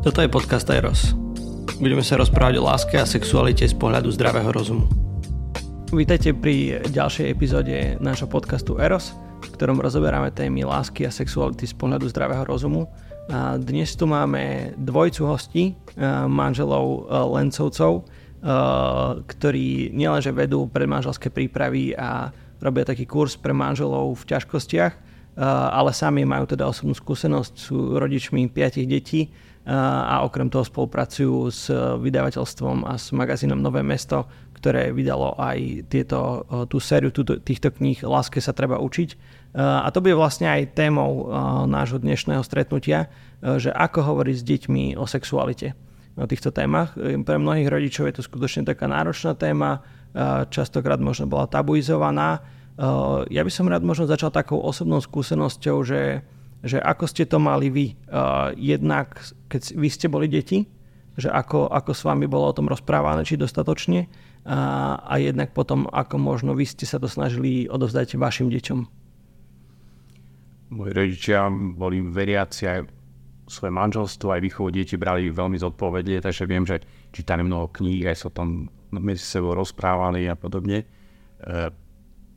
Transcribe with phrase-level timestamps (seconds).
[0.00, 1.12] Toto je podcast Eros.
[1.76, 4.88] Budeme sa rozprávať o láske a sexualite z pohľadu zdravého rozumu.
[5.92, 9.12] Vítajte pri ďalšej epizóde nášho podcastu Eros,
[9.44, 12.88] v ktorom rozoberáme témy lásky a sexuality z pohľadu zdravého rozumu.
[13.28, 15.76] A dnes tu máme dvojcu hostí,
[16.32, 17.04] manželov
[17.36, 18.08] Lencovcov,
[19.28, 24.92] ktorí nielenže vedú predmanželské prípravy a robia taký kurz pre manželov v ťažkostiach,
[25.76, 29.28] ale sami majú teda osobnú skúsenosť, sú rodičmi piatich detí
[29.68, 31.68] a okrem toho spolupracujú s
[32.00, 34.24] vydavateľstvom a s magazínom Nové mesto,
[34.56, 39.16] ktoré vydalo aj tieto, tú sériu túto, týchto kníh Láske sa treba učiť.
[39.56, 41.28] A to bude vlastne aj témou
[41.64, 43.08] nášho dnešného stretnutia,
[43.40, 45.72] že ako hovoriť s deťmi o sexualite
[46.20, 46.92] o týchto témach.
[47.00, 49.80] Pre mnohých rodičov je to skutočne taká náročná téma,
[50.52, 52.44] častokrát možno bola tabuizovaná.
[53.32, 56.20] Ja by som rád možno začal takou osobnou skúsenosťou, že
[56.60, 59.16] že ako ste to mali vy, uh, jednak
[59.48, 60.68] keď vy ste boli deti,
[61.16, 64.08] že ako, ako s vami bolo o tom rozprávané, či dostatočne,
[64.40, 68.78] a, a jednak potom, ako možno vy ste sa to snažili odovzdať vašim deťom.
[70.70, 72.80] Moji rodičia boli veriaci aj
[73.50, 76.80] svoje manželstvo, aj výchovu deti brali veľmi zodpovedne, takže viem, že
[77.10, 80.86] čítali mnoho kníh, aj sa o tom medzi sebou rozprávali a podobne.
[80.86, 80.86] E,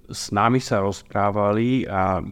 [0.09, 2.25] s nami sa rozprávali a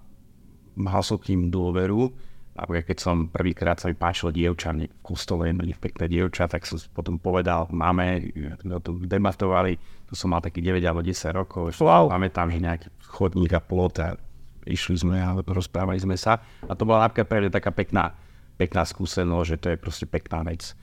[0.75, 2.11] mal som k ním dôveru.
[2.51, 6.75] A keď som prvýkrát sa mi páčilo dievča v kostole, jedno pekné dievča, tak som
[6.91, 8.27] potom povedal, máme,
[8.59, 12.11] sme o tom debatovali, tu som mal taký 9 alebo 10 rokov, wow.
[12.11, 14.19] máme tam nejaký chodník a plot a
[14.67, 16.43] išli sme a rozprávali sme sa.
[16.67, 18.19] A to bola napríklad pre mňa taká pekná,
[18.59, 20.75] pekná skúsenosť, že to je proste pekná vec.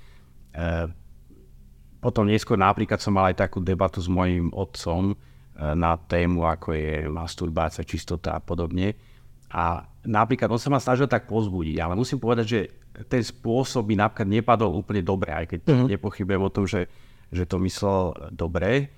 [0.56, 0.88] E,
[2.00, 5.16] potom neskôr napríklad som mal aj takú debatu s mojim otcom e,
[5.76, 8.96] na tému, ako je masturbácia, čistota a podobne
[9.48, 12.60] a napríklad on sa ma snažil tak pozbudiť, ale musím povedať, že
[13.08, 15.86] ten spôsob by napríklad nepadol úplne dobre, aj keď uh-huh.
[15.88, 16.90] nepochybujem o tom, že,
[17.30, 18.90] že to myslel dobre.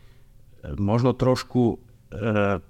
[0.76, 1.76] Možno trošku
[2.10, 2.62] e,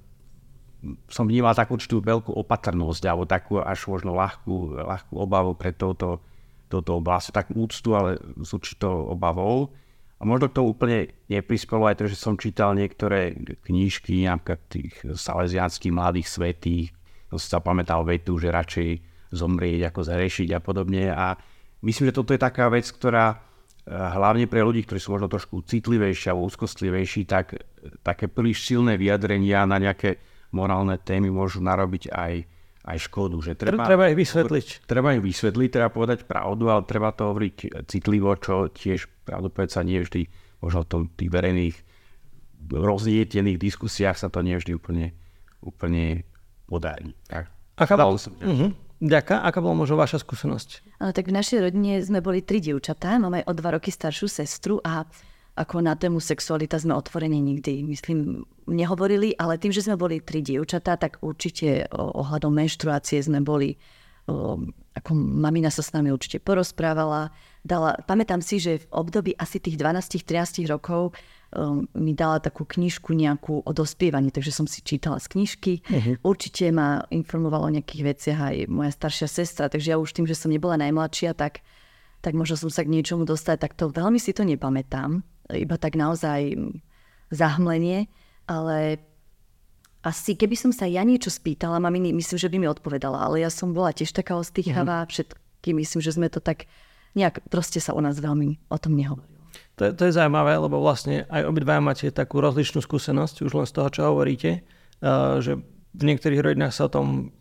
[1.07, 6.25] som vnímal takú určitú veľkú opatrnosť, alebo takú až možno ľahkú, ľahkú obavu pre touto,
[6.73, 9.71] touto oblasť, takú úctu, ale s určitou obavou.
[10.21, 13.33] A možno k tomu úplne neprispelo aj to, že som čítal niektoré
[13.65, 16.93] knížky, napríklad tých salesianských mladých svetých,
[17.39, 18.89] zapamätal vetu, že radšej
[19.31, 21.11] zomrieť ako zarešiť a podobne.
[21.11, 21.39] A
[21.87, 23.39] myslím, že toto je taká vec, ktorá eh,
[23.95, 27.55] hlavne pre ľudí, ktorí sú možno trošku citlivejší alebo úzkostlivejší, tak
[28.03, 30.19] také príliš silné vyjadrenia na nejaké
[30.51, 32.35] morálne témy môžu narobiť aj,
[32.91, 33.39] aj škodu.
[33.39, 34.67] Že treba, treba ich vysvetliť.
[34.91, 39.87] Treba ich vysvetliť, treba povedať pravdu, ale treba to hovoriť citlivo, čo tiež pravdu sa
[39.87, 40.27] nie vždy,
[40.59, 41.77] možno v tých verejných
[42.71, 45.17] roznietených diskusiách sa to nie vždy úplne,
[45.65, 46.29] úplne
[46.71, 47.11] podarí.
[47.27, 47.51] Tak.
[47.75, 48.71] Aká, bol, uh-huh.
[49.03, 49.43] Ďaká.
[49.43, 51.01] Aká bola možno vaša skúsenosť?
[51.03, 54.79] Ale tak v našej rodine sme boli tri dievčatá, máme o dva roky staršiu sestru
[54.85, 55.09] a
[55.59, 60.41] ako na tému sexualita sme otvorene nikdy, myslím, nehovorili, ale tým, že sme boli tri
[60.41, 63.75] dievčatá, tak určite ohľadom menštruácie sme boli,
[64.95, 67.35] ako mamina sa s nami určite porozprávala,
[67.67, 71.13] dala, pamätám si, že v období asi tých 12-13 rokov
[71.55, 75.73] um, mi dala takú knižku nejakú o dospievaní, takže som si čítala z knižky.
[75.83, 76.15] Uh-huh.
[76.23, 80.39] Určite ma informovala o nejakých veciach aj moja staršia sestra, takže ja už tým, že
[80.39, 81.63] som nebola najmladšia, tak,
[82.23, 85.27] tak možno som sa k niečomu dostať, tak to veľmi si to nepamätám.
[85.51, 86.55] Iba tak naozaj
[87.35, 88.07] zahmlenie,
[88.47, 89.03] ale
[90.01, 93.51] asi keby som sa ja niečo spýtala, maminy, myslím, že by mi odpovedala, ale ja
[93.53, 95.11] som bola tiež taká ostýchavá, uh-huh.
[95.11, 96.71] všetky myslím, že sme to tak
[97.19, 99.40] nejak, proste sa u nás veľmi o tom nehovorilo.
[99.81, 103.65] To, je, to je zaujímavé, lebo vlastne aj obidvaja máte takú rozličnú skúsenosť, už len
[103.65, 104.61] z toho, čo hovoríte,
[105.01, 105.57] uh, že
[105.97, 107.33] v niektorých rodinách sa o tom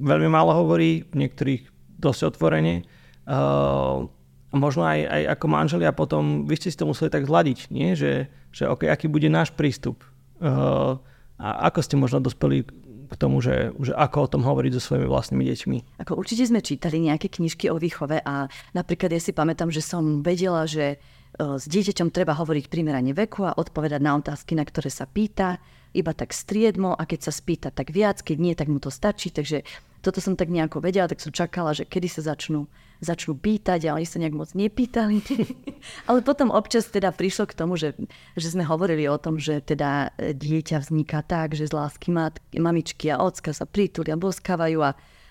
[0.00, 1.68] veľmi málo hovorí, v niektorých
[2.00, 2.88] dosť otvorene.
[3.28, 4.08] Uh,
[4.56, 7.92] možno aj, aj ako manželia potom, vy ste si to museli tak zladiť, nie?
[7.92, 10.08] Že, že okay, aký bude náš prístup.
[10.40, 10.96] Uh,
[11.36, 12.64] a ako ste možno dospeli
[13.04, 15.78] k tomu, že, že ako o tom hovoriť so svojimi vlastnými deťmi?
[16.00, 20.24] Ako určite sme čítali nejaké knižky o výchove a napríklad ja si pamätám, že som
[20.24, 20.96] vedela, že
[21.38, 25.58] s dieťaťom treba hovoriť primerane veku a odpovedať na otázky, na ktoré sa pýta,
[25.94, 29.30] iba tak striedmo a keď sa spýta tak viac, keď nie, tak mu to stačí.
[29.30, 29.62] Takže
[30.02, 32.66] toto som tak nejako vedela, tak som čakala, že kedy sa začnú,
[33.00, 35.22] začnú pýtať a oni sa nejak moc nepýtali.
[36.10, 37.94] Ale potom občas teda prišlo k tomu, že,
[38.34, 42.58] že sme hovorili o tom, že teda e, dieťa vzniká tak, že z lásky matky,
[42.58, 44.90] mamičky a ocka sa pritulia, boskávajú a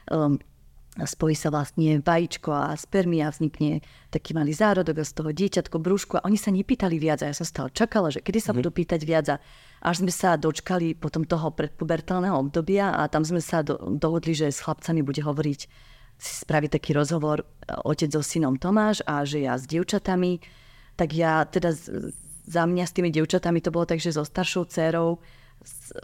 [0.09, 0.39] um,
[1.01, 3.81] spojí sa vlastne vajíčko a spermia, vznikne
[4.13, 6.21] taký malý zárodok a z toho dieťatko, brúško.
[6.21, 8.57] A oni sa nepýtali viac a ja som stále čakala, že kedy sa mm.
[8.61, 9.25] budú pýtať viac.
[9.33, 9.35] A
[9.81, 14.53] až sme sa dočkali potom toho predpubertálneho obdobia a tam sme sa do, dohodli, že
[14.53, 15.61] s chlapcami bude hovoriť
[16.13, 17.45] si spraviť taký rozhovor e,
[17.83, 20.39] otec so synom Tomáš a že ja s dievčatami,
[20.93, 21.73] tak ja teda
[22.43, 25.17] za mňa s tými dievčatami to bolo tak, že so staršou dcerou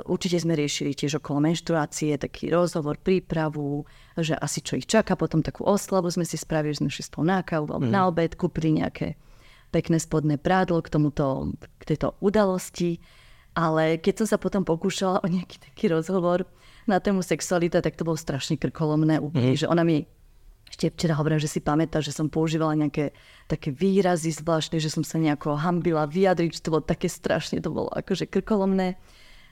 [0.05, 3.83] určite sme riešili tiež okolo menštruácie, taký rozhovor, prípravu,
[4.15, 7.25] že asi čo ich čaká, potom takú oslavu sme si spravili, že sme šli spolu
[7.27, 7.91] na kávu, mm.
[7.91, 9.19] na obed, kúpili nejaké
[9.69, 12.97] pekné spodné prádlo k tomuto, k tejto udalosti.
[13.57, 16.47] Ale keď som sa potom pokúšala o nejaký taký rozhovor
[16.85, 19.59] na tému sexualita, tak to bolo strašne krkolomné úplne, mm.
[19.65, 20.07] že ona mi
[20.69, 23.09] ešte včera hovorila, že si pamätá, že som používala nejaké
[23.49, 27.73] také výrazy zvláštne, že som sa nejako hambila vyjadriť, že to bolo také strašne, to
[27.73, 29.01] bolo akože krkolomné,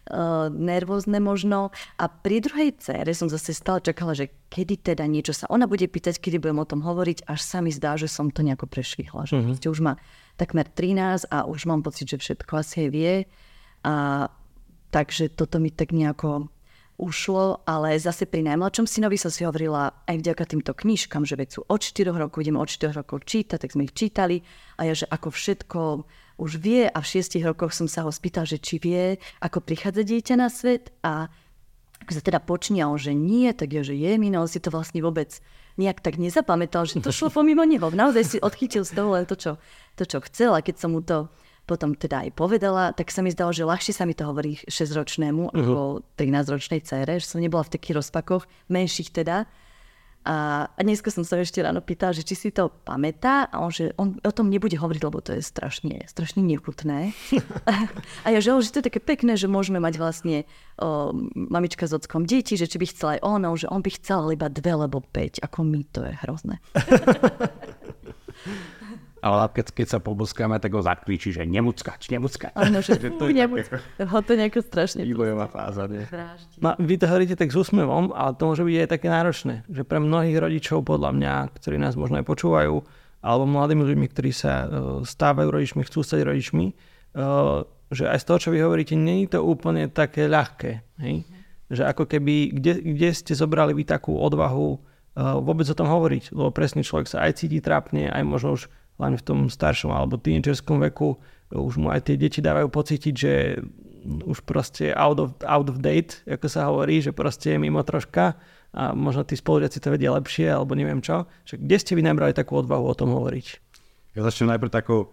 [0.07, 1.75] uh, nervózne možno.
[1.99, 5.85] A pri druhej cére som zase stále čakala, že kedy teda niečo sa ona bude
[5.85, 9.27] pýtať, kedy budem o tom hovoriť, až sa mi zdá, že som to nejako prešvihla.
[9.27, 9.71] Že uh-huh.
[9.71, 9.99] už má
[10.39, 13.27] takmer 13 a už mám pocit, že všetko asi vie.
[13.83, 14.27] A
[14.89, 16.47] takže toto mi tak nejako
[16.97, 21.49] ušlo, ale zase pri najmladšom synovi som si hovorila aj vďaka týmto knižkám, že veď
[21.53, 24.41] sú od 4 rokov, ideme od 4 rokov čítať, tak sme ich čítali
[24.81, 25.81] a ja, že ako všetko
[26.37, 30.05] už vie a v 6 rokoch som sa ho spýtal, že či vie, ako prichádza
[30.05, 31.29] dieťa na svet a
[31.97, 35.01] ak sa teda počnia, že nie, tak je, že je mi, no si to vlastne
[35.01, 35.41] vôbec
[35.81, 37.89] nejak tak nezapamätal, že to šlo pomimo neho.
[37.89, 39.61] Naozaj si odchytil z toho len to, čo,
[39.97, 41.29] to, čo chcel a keď som mu to
[41.67, 45.51] potom teda aj povedala, tak sa mi zdalo, že ľahšie sa mi to hovorí 6-ročnému
[45.51, 45.59] uh-huh.
[45.59, 45.81] ako
[46.15, 49.43] 13-ročnej cére, že som nebola v takých rozpakoch, menších teda.
[50.27, 53.71] A, a dneska som sa ešte ráno pýtala, že či si to pamätá a on,
[53.71, 57.15] že on o tom nebude hovoriť, lebo to je strašne, strašne nechutné.
[58.25, 60.43] a ja, že, že to je také pekné, že môžeme mať vlastne
[60.75, 64.35] o, mamička s ockom deti, že či by chcela aj on, že on by chcel
[64.35, 65.39] iba dve, lebo päť.
[65.47, 66.59] Ako my, to je hrozné.
[69.27, 72.55] Ale keď, keď sa poboskáme, tak ho zakričí, že nemuckač, nemuckač.
[72.55, 73.67] Áno, že, to je nemuc...
[73.99, 75.03] Ho to nejako strašne...
[75.11, 76.07] Vývojová fáza, nie?
[76.63, 79.67] No, vy to hovoríte tak s úsmevom, ale to môže byť aj také náročné.
[79.67, 82.79] Že pre mnohých rodičov, podľa mňa, ktorí nás možno aj počúvajú,
[83.19, 84.67] alebo mladými ľuďmi, ktorí sa uh,
[85.03, 89.43] stávajú rodičmi, chcú stať rodičmi, uh, že aj z toho, čo vy hovoríte, není to
[89.43, 90.71] úplne také ľahké.
[91.03, 91.27] Hej?
[91.67, 96.31] Že ako keby, kde, kde ste zobrali vy takú odvahu uh, vôbec o tom hovoriť,
[96.31, 100.17] lebo presne človek sa aj cíti trápne, aj možno už len v tom staršom alebo
[100.17, 101.17] tínedžerskom veku
[101.53, 103.33] už mu aj tie deti dávajú pocítiť, že
[104.07, 108.35] už proste out of, out of date, ako sa hovorí, že proste je mimo troška
[108.75, 111.27] a možno tí spolužiaci to vedia lepšie alebo neviem čo.
[111.47, 113.47] Že kde ste vy nabrali takú odvahu o tom hovoriť?
[114.15, 115.11] Ja začnem najprv takou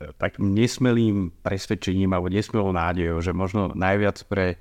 [0.00, 4.60] e, takým nesmelým presvedčením alebo nesmelou nádejou, že možno najviac pre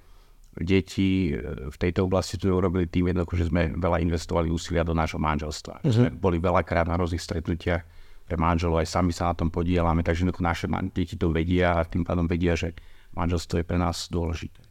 [0.59, 4.95] deti e, v tejto oblasti to urobili tým jednoducho, že sme veľa investovali úsilia do
[4.95, 5.83] nášho manželstva.
[5.83, 5.91] Uh-huh.
[5.91, 7.98] Sme boli veľakrát na rôznych stretnutiach
[8.29, 12.05] pre manželov, aj sami sa na tom podielame, takže naše deti to vedia a tým
[12.05, 12.77] pádom vedia, že
[13.17, 14.61] manželstvo je pre nás dôležité.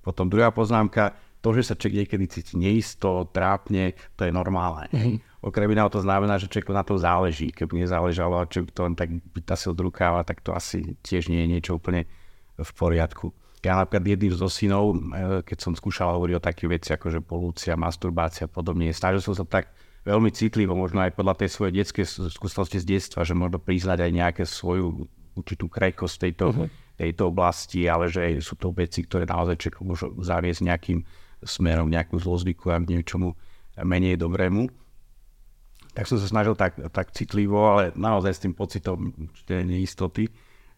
[0.00, 1.12] Potom druhá poznámka,
[1.42, 4.86] to, že sa človek niekedy cíti neisto, trápne, to je normálne.
[4.94, 5.42] Mm-hmm.
[5.42, 7.50] Okrem iného to znamená, že človeku na to záleží.
[7.50, 11.42] Keby nezáležalo a človek to len tak vytasil od rukáva, tak to asi tiež nie
[11.42, 12.06] je niečo úplne
[12.54, 13.34] v poriadku.
[13.62, 17.20] Ja napríklad jedným zo synov, eh, keď som skúšal hovoriť o takých veci ako že
[17.22, 19.70] polúcia, masturbácia a podobne, snažil som sa tak
[20.02, 24.10] veľmi citlivo, možno aj podľa tej svojej detskej skúsenosti z detstva, že možno priznať aj
[24.10, 25.06] nejaké svoju
[25.38, 26.68] určitú krehkosť tejto, uh-huh.
[26.98, 30.98] tejto oblasti, ale že sú to veci, ktoré naozaj človek môžu zaviesť nejakým
[31.42, 33.34] smerom, nejakú zlozvyku a k niečomu
[33.80, 34.68] menej dobrému.
[35.92, 39.12] Tak som sa snažil tak, tak citlivo, ale naozaj s tým pocitom
[39.48, 40.28] neistoty.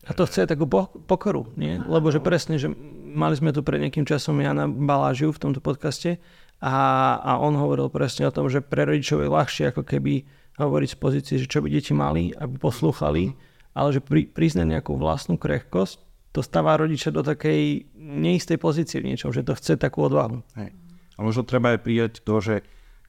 [0.05, 0.69] A to chce takú
[1.09, 1.81] pokoru, nie?
[1.81, 2.69] Lebo že presne, že
[3.15, 6.21] mali sme tu pred nejakým časom Jana Balážiu v tomto podcaste
[6.65, 6.77] a,
[7.21, 10.25] a on hovoril presne o tom, že pre rodičov je ľahšie ako keby
[10.57, 13.37] hovoriť z pozície, že čo by deti mali, aby poslúchali,
[13.77, 16.01] ale že pri, priznať nejakú vlastnú krehkosť,
[16.33, 20.41] to stáva rodiča do takej neistej pozície v niečom, že to chce takú odvahu.
[20.57, 20.73] Hej.
[21.15, 22.55] A možno treba aj prijať to, že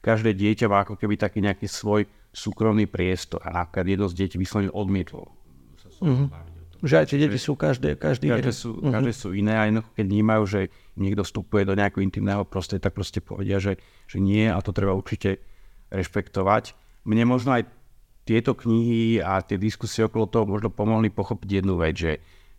[0.04, 4.36] každé dieťa má ako keby taký nejaký svoj súkromný priestor a napríklad jedno z detí
[4.36, 5.32] vyslovene odmietlo.
[6.04, 6.28] Uh-huh.
[6.84, 8.92] Že aj tie deti sú každé, každý každé sú, uh-huh.
[8.92, 10.60] každé sú iné a keď vnímajú, že
[10.96, 14.92] niekto vstupuje do nejakého intimného prostredia, tak proste povedia, že, že nie a to treba
[14.92, 15.40] určite
[15.88, 16.76] rešpektovať.
[17.06, 17.70] Mne možno aj
[18.26, 22.12] tieto knihy a tie diskusie okolo toho možno pomohli pochopiť jednu vec, že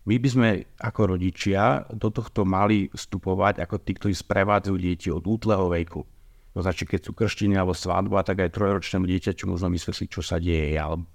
[0.07, 5.27] my by sme ako rodičia do tohto mali vstupovať ako tí, ktorí sprevádzajú deti od
[5.27, 6.07] útleho veku.
[6.55, 10.39] To znači, keď sú krštiny alebo svadba, tak aj trojročnému dieťaťu možno vysvetliť, čo sa
[10.39, 11.05] deje, alebo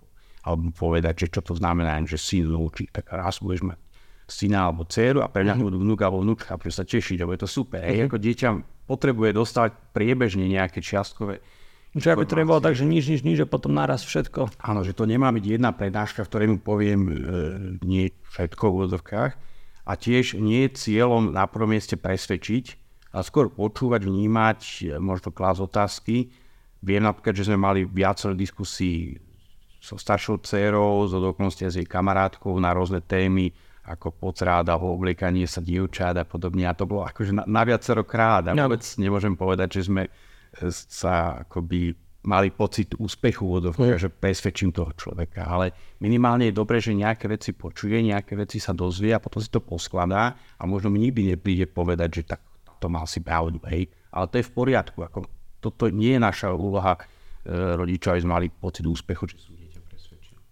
[0.43, 3.79] alebo povedať, že čo to znamená, že syn vnúči, tak raz budeš mať
[4.27, 7.41] syna alebo dceru a pre mňa budú vnúk alebo vnúčka, a sa tešiť, lebo je
[7.43, 7.83] to super.
[7.83, 8.07] Hej, mhm.
[8.09, 8.49] ako dieťa
[8.89, 11.39] potrebuje dostať priebežne nejaké čiastkové
[11.95, 14.59] Že aby to nebolo tak, že nič, nič, nič a potom naraz všetko.
[14.65, 17.13] Áno, že to nemá byť jedna prednáška, v ktorej mu poviem e,
[17.85, 19.33] nie všetko v úvodzovkách.
[19.83, 22.81] A tiež nie je cieľom na prvom mieste presvedčiť,
[23.13, 24.61] a skôr počúvať, vnímať,
[24.97, 26.33] možno klásť otázky
[26.83, 29.17] viem napríklad, že sme mali viacero diskusí
[29.83, 33.51] so staršou dcerou, zo dokonalosti s jej kamarátkou na rôzne témy,
[33.83, 36.71] ako pocráda o obliekanie sa dievčat a podobne.
[36.71, 38.47] A to bolo akože na, na viacero krát.
[38.47, 40.07] A vôbec nemôžem povedať, že sme
[40.71, 45.43] sa akoby mali pocit úspechu vodovka, že presvedčím toho človeka.
[45.43, 49.51] Ale minimálne je dobré, že nejaké veci počuje, nejaké veci sa dozvie a potom si
[49.51, 52.41] to poskladá a možno mi nikdy nepríde povedať, že tak
[52.79, 53.91] to mal si pravdu, hej.
[54.15, 55.03] Ale to je v poriadku.
[55.03, 55.27] Ako,
[55.59, 57.01] toto nie je naša úloha e,
[57.75, 59.62] rodičov, aby sme mali pocit úspechu, že sú.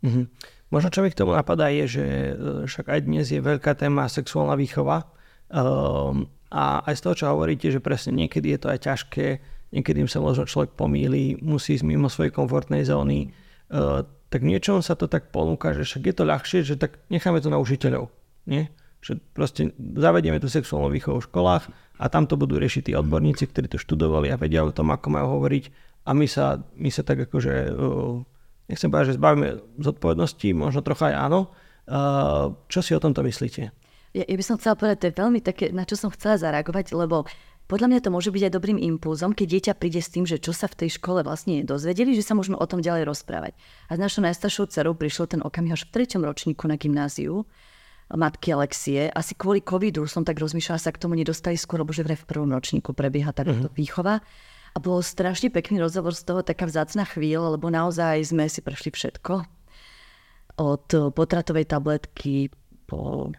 [0.01, 0.25] Mm-hmm.
[0.71, 2.33] Možno čo mi k tomu napadá je, že e,
[2.65, 5.11] však aj dnes je veľká téma sexuálna výchova
[5.51, 9.27] um, a aj z toho, čo hovoríte, že presne niekedy je to aj ťažké
[9.71, 13.31] niekedy sa možno človek pomýli, musí ísť mimo svojej komfortnej zóny,
[13.71, 17.43] uh, tak niečom sa to tak ponúka, že však je to ľahšie, že tak necháme
[17.43, 18.11] to na učiteľov.
[18.47, 18.71] Nie?
[19.03, 21.65] Že proste zavedieme tú sexuálnu výchovu v školách
[21.99, 25.07] a tam to budú riešiť tí odborníci, ktorí to študovali a vedia o tom, ako
[25.11, 25.65] majú hovoriť
[26.07, 28.23] a my sa, my sa tak akože, uh,
[28.71, 29.49] nechcem povedať, že zbavíme
[29.83, 31.41] zodpovednosti, možno trocha aj áno.
[32.71, 33.75] Čo si o tomto myslíte?
[34.15, 36.95] Ja, ja by som chcela povedať, to je veľmi také, na čo som chcela zareagovať,
[36.95, 37.27] lebo
[37.71, 40.51] podľa mňa to môže byť aj dobrým impulzom, keď dieťa príde s tým, že čo
[40.51, 43.55] sa v tej škole vlastne dozvedeli, že sa môžeme o tom ďalej rozprávať.
[43.87, 47.47] A s našou najstaršou dcerou prišiel ten okamih až v treťom ročníku na gymnáziu,
[48.11, 49.07] matky Alexie.
[49.15, 52.51] Asi kvôli covidu som tak rozmýšľala, sa k tomu nedostali skôr, lebo že v prvom
[52.51, 53.79] ročníku prebieha takáto uh-huh.
[53.79, 54.19] výchova.
[54.71, 58.95] A bolo strašne pekný rozhovor z toho, taká vzácna chvíľa, lebo naozaj sme si prešli
[58.95, 59.43] všetko.
[60.61, 60.87] Od
[61.17, 62.55] potratovej tabletky
[62.87, 63.31] po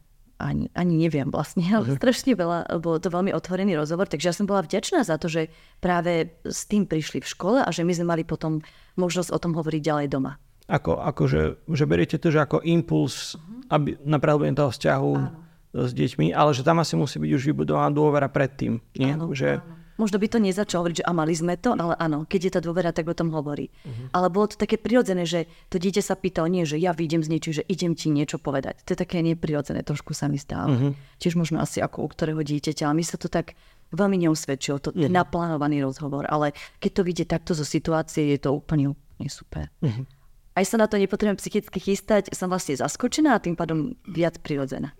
[0.41, 1.99] ani, ani neviem vlastne, ale uh-huh.
[2.01, 5.53] strašne veľa, bol to veľmi otvorený rozhovor, takže ja som bola vďačná za to, že
[5.77, 8.65] práve s tým prišli v škole a že my sme mali potom
[8.97, 10.41] možnosť o tom hovoriť ďalej doma.
[10.65, 13.69] Ako, ako že, že beriete to, že ako impuls uh-huh.
[13.69, 15.29] aby, na toho vzťahu Áno.
[15.77, 18.81] s deťmi, ale že tam asi musí byť už vybudovaná dôvera predtým.
[18.97, 19.13] Nie?
[19.13, 22.25] Áno, že, áno Možno by to nezačalo hovoriť, že a mali sme to, ale áno,
[22.25, 23.69] keď je tá dôvera, tak o tom hovorí.
[23.69, 24.17] Uh-huh.
[24.17, 27.29] Ale bolo to také prirodzené, že to dieťa sa pýtalo, nie, že ja vidím z
[27.29, 28.81] niečím, že idem ti niečo povedať.
[28.89, 30.73] To je také neprirodzené, trošku sa mi stáva.
[30.73, 30.97] Uh-huh.
[31.21, 33.53] Tiež možno asi ako u ktorého dieťaťa, ale mi sa to tak
[33.93, 35.05] veľmi neusvedčilo, to uh-huh.
[35.05, 36.25] naplánovaný rozhovor.
[36.25, 39.69] Ale keď to vidie takto zo situácie, je to úplne, úplne super.
[39.85, 40.09] Uh-huh
[40.51, 44.91] aj sa na to nepotrebujem psychicky chystať, som vlastne zaskočená a tým pádom viac prirodzená.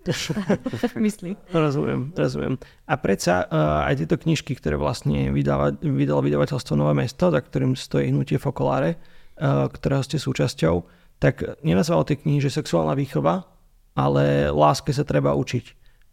[0.96, 1.36] Myslím.
[1.52, 2.56] Rozumiem, rozumiem.
[2.88, 7.76] A predsa uh, aj tieto knižky, ktoré vlastne vydala, vydalo vydavateľstvo Nové mesto, za ktorým
[7.76, 10.88] stojí hnutie Fokoláre, uh, ktorého ste súčasťou,
[11.20, 13.44] tak nenazvalo tie knihy, že sexuálna výchova,
[13.92, 15.66] ale láske sa treba učiť.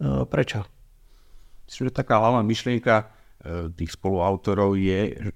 [0.02, 0.66] Uh, prečo?
[1.70, 5.30] Myslím, že taká hlavná myšlienka uh, tých spoluautorov je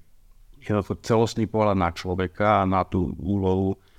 [0.59, 3.92] jednoducho celostný pohľad na človeka a na tú úlohu uh,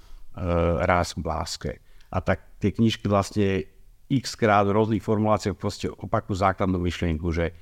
[0.84, 1.72] raz v láske.
[2.14, 3.66] A tak tie knižky vlastne
[4.12, 7.54] x krát v rôznych formuláciách proste opakujú základnú myšlienku, že e,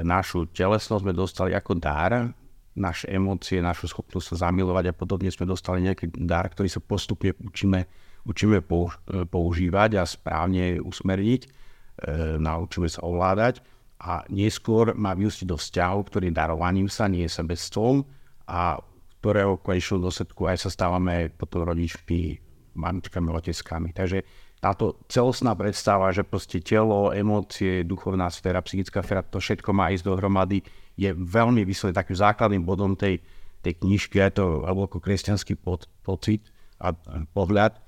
[0.00, 2.32] našu telesnosť sme dostali ako dar,
[2.78, 7.34] naše emócie, našu schopnosť sa zamilovať a podobne sme dostali nejaký dar, ktorý sa postupne
[7.42, 7.84] učíme,
[8.24, 8.66] učíme e,
[9.26, 11.48] používať a správne usmerniť, e,
[12.38, 13.60] naučíme sa ovládať
[13.98, 18.06] a neskôr má vyústiť do vzťahu, ktorý darovaním sa, nie sebestvom
[18.46, 18.78] a
[19.18, 22.38] ktorého konečnú dôsledku aj sa stávame potom rodičmi,
[22.78, 23.90] mamičkami, oteckami.
[23.90, 24.22] Takže
[24.58, 30.06] táto celostná predstava, že proste telo, emócie, duchovná sféra, psychická sféra, to všetko má ísť
[30.06, 30.62] dohromady,
[30.98, 33.22] je veľmi vyslovene takým základným bodom tej,
[33.62, 36.50] tej knižky, je to hlboko kresťanský pod, pocit
[36.82, 36.90] a,
[37.30, 37.78] pohľad.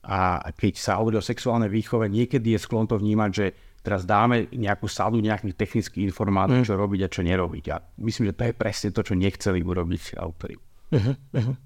[0.00, 3.46] A keď sa hovorí o sexuálnej výchove, niekedy je sklon to vnímať, že
[3.80, 6.68] teraz dáme nejakú sadu nejakých technických informácií, mm.
[6.68, 7.64] čo robiť a čo nerobiť.
[7.72, 10.56] A myslím, že to je presne to, čo nechceli urobiť autory.
[10.90, 11.56] Uh-huh, uh-huh.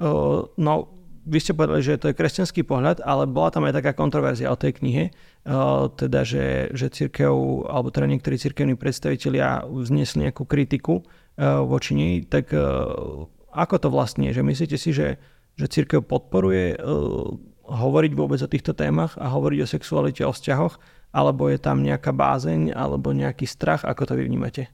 [0.00, 3.92] Uh, no, vy ste povedali, že to je kresťanský pohľad, ale bola tam aj taká
[3.92, 7.32] kontroverzia o tej knihe, uh, teda, že, že církev,
[7.68, 13.88] alebo teda niektorí církevní predstavitelia vznesli nejakú kritiku uh, voči nej, tak uh, ako to
[13.92, 14.40] vlastne je?
[14.40, 15.20] Že myslíte si, že,
[15.60, 17.36] že církev podporuje uh,
[17.70, 20.80] hovoriť vôbec o týchto témach a hovoriť o sexualite, o vzťahoch,
[21.14, 24.72] alebo je tam nejaká bázeň, alebo nejaký strach, ako to vy vnímate?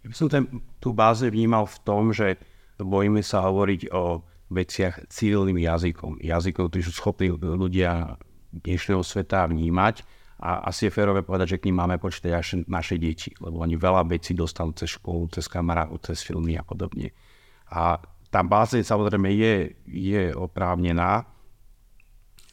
[0.00, 0.48] Ja by som ten,
[0.80, 2.40] tú báze vnímal v tom, že
[2.84, 6.18] bojíme sa hovoriť o veciach civilným jazykom.
[6.20, 8.18] Jazykom, ktorý sú schopní ľudia
[8.50, 10.02] dnešného sveta vnímať
[10.42, 13.76] a asi je férové povedať, že k ním máme počítať až naše deti, lebo oni
[13.76, 17.14] veľa vecí dostanú cez školu, cez kamarátov, cez filmy a podobne.
[17.70, 18.00] A
[18.32, 21.28] tá báze samozrejme je, je oprávnená.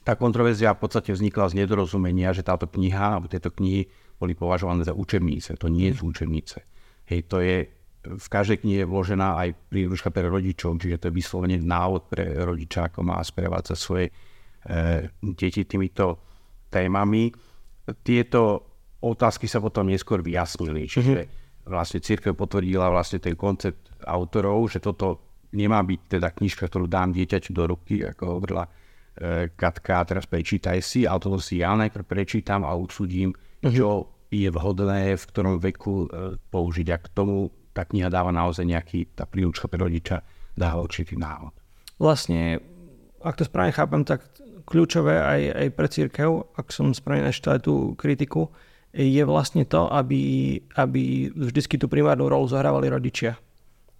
[0.04, 4.84] Tá kontroverzia v podstate vznikla z nedorozumenia, že táto kniha, alebo tieto knihy boli považované
[4.84, 5.56] za učebnice.
[5.58, 6.66] To nie sú učebnice.
[7.08, 7.77] Hej, to je
[8.16, 12.24] v každej knihe je vložená aj príručka pre rodičov, čiže to je vyslovene návod pre
[12.40, 14.14] rodiča, ako má sprevádzať svoje e,
[15.36, 16.24] deti týmito
[16.72, 17.32] témami.
[18.04, 18.42] Tieto
[19.04, 21.68] otázky sa potom neskôr vyjasnili, čiže mm-hmm.
[21.68, 27.16] vlastne církev potvrdila vlastne ten koncept autorov, že toto nemá byť teda knižka, ktorú dám
[27.16, 32.04] dieťaťu do ruky, ako hovorila e, Katka, teraz prečítaj si, ale toto si ja najprv
[32.04, 33.72] prečítam a udsudím, uh-huh.
[33.72, 33.90] čo
[34.28, 36.88] je vhodné v ktorom veku e, použiť.
[36.92, 37.48] A k tomu
[37.78, 40.26] tá kniha dáva naozaj nejaký, tá príručka pre rodiča
[40.58, 41.54] dáva určitý návod.
[42.02, 42.58] Vlastne,
[43.22, 44.26] ak to správne chápem, tak
[44.66, 48.50] kľúčové aj, aj pre církev, ak som správne načítal tú kritiku,
[48.98, 53.38] je vlastne to, aby, aby vždycky tú primárnu rolu zohrávali rodičia.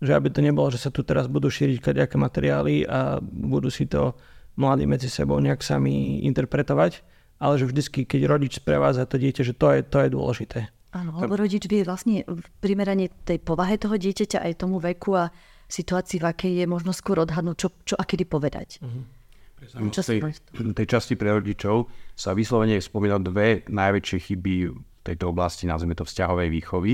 [0.02, 3.86] Že aby to nebolo, že sa tu teraz budú šíriť kadejaké materiály a budú si
[3.86, 4.18] to
[4.58, 7.06] mladí medzi sebou nejak sami interpretovať,
[7.38, 10.60] ale že vždycky, keď rodič sprevádza to dieťa, že to je, to je dôležité.
[10.96, 15.28] Áno, lebo rodič vie vlastne v primerane tej povahe toho dieťaťa aj tomu veku a
[15.68, 18.80] situácii, v akej je možno skôr odhadnúť, čo, čo a kedy povedať.
[18.80, 19.04] Uh-huh.
[19.58, 20.22] V tej,
[20.54, 26.08] tej časti pre rodičov sa vyslovene spomínajú dve najväčšie chyby v tejto oblasti, nazvime to
[26.08, 26.94] vzťahovej výchovy.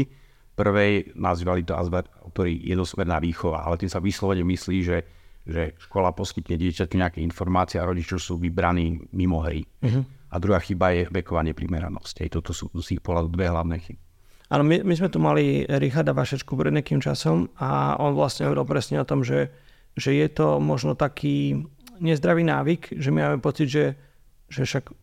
[0.53, 4.97] Prvej nazývali to autori jednosmerná výchova, ale tým sa vyslovene myslí, že,
[5.43, 9.62] že škola poskytne dieťaťu nejaké informácie a rodičov sú vybraní mimo hry.
[9.83, 10.01] Uh-huh.
[10.34, 12.25] A druhá chyba je veková neprimeranosť.
[12.34, 14.02] Toto sú z ich pohľadu dve hlavné chyby.
[14.50, 18.66] Áno, my, my sme tu mali Richarda Vašečku pred nejakým časom a on vlastne hovoril
[18.66, 19.50] presne o tom, že,
[19.98, 21.66] že je to možno taký
[21.98, 23.98] nezdravý návyk, že my máme pocit, že,
[24.50, 24.94] že však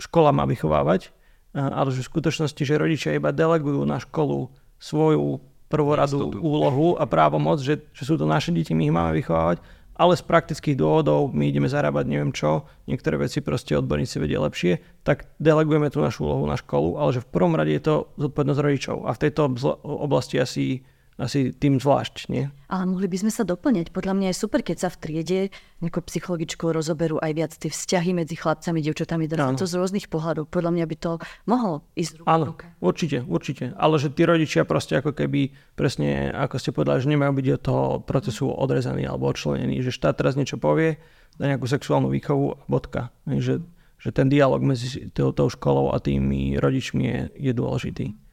[0.00, 1.12] škola má vychovávať,
[1.56, 7.58] ale že v skutočnosti, že rodičia iba delegujú na školu svoju prvoradú úlohu a právomoc,
[7.60, 9.60] že, že sú to naše deti, my ich máme vychovávať,
[9.96, 15.02] ale z praktických dôvodov my ideme zarábať neviem čo, niektoré veci proste odborníci vedia lepšie,
[15.02, 18.60] tak delegujeme tú našu úlohu na školu, ale že v prvom rade je to zodpovednosť
[18.60, 18.96] rodičov.
[19.08, 19.40] A v tejto
[19.82, 20.84] oblasti asi
[21.16, 22.52] asi tým zvlášť, nie?
[22.68, 23.88] Ale mohli by sme sa doplňať.
[23.88, 25.40] Podľa mňa je super, keď sa v triede
[25.80, 29.24] nejakou psychologičkou rozoberú aj viac tie vzťahy medzi chlapcami, dievčatami,
[29.56, 30.52] to z rôznych pohľadov.
[30.52, 31.12] Podľa mňa by to
[31.48, 32.66] mohlo ísť ruka Áno, ruka.
[32.84, 33.64] určite, určite.
[33.80, 37.62] Ale že tí rodičia proste ako keby, presne ako ste povedali, že nemajú byť od
[37.64, 41.00] toho procesu odrezaní alebo odčlenení, že štát teraz niečo povie,
[41.40, 43.08] dá nejakú sexuálnu výchovu a bodka.
[43.24, 43.64] Že,
[43.96, 48.25] že ten dialog medzi tou, tou školou a tými rodičmi je, je dôležitý.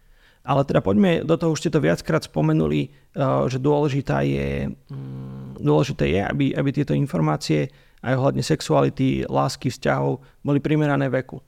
[0.44, 2.92] Ale teda poďme do toho, už ste to viackrát spomenuli, eh,
[3.48, 7.72] že dôležitá je, mm, dôležité je, aby, aby tieto informácie
[8.04, 11.40] aj ohľadne sexuality, lásky, vzťahov boli primerané veku.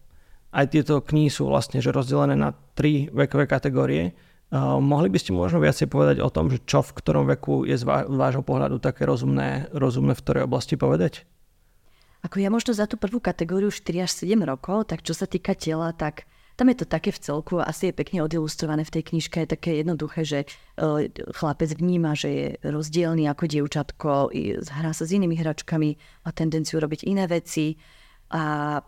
[0.55, 4.15] Aj tieto knihy sú vlastne že rozdelené na tri vekové kategórie.
[4.47, 7.75] Uh, mohli by ste možno viacej povedať o tom, že čo v ktorom veku je
[7.75, 11.27] z vášho pohľadu také rozumné, rozumné v ktorej oblasti povedať?
[12.23, 15.59] Ako ja možno za tú prvú kategóriu 4 až 7 rokov, tak čo sa týka
[15.59, 16.23] tela, tak
[16.55, 19.83] tam je to také v celku, asi je pekne odilustrované v tej knižke, je také
[19.83, 20.39] jednoduché, že
[20.79, 24.31] e, chlapec vníma, že je rozdielný ako dievčatko,
[24.71, 25.89] hrá sa s inými hračkami,
[26.23, 27.75] má tendenciu robiť iné veci
[28.31, 28.81] a e,